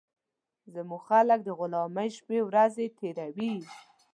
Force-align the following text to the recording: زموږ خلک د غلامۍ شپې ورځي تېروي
زموږ 0.73 1.01
خلک 1.09 1.39
د 1.43 1.49
غلامۍ 1.59 2.09
شپې 2.17 2.39
ورځي 2.47 2.87
تېروي 2.97 3.53